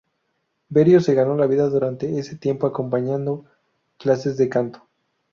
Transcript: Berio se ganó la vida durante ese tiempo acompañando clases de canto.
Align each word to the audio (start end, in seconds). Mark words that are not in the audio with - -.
Berio 0.67 0.99
se 0.99 1.13
ganó 1.13 1.35
la 1.35 1.45
vida 1.45 1.69
durante 1.69 2.17
ese 2.17 2.35
tiempo 2.35 2.65
acompañando 2.65 3.45
clases 3.99 4.35
de 4.35 4.49
canto. 4.49 4.89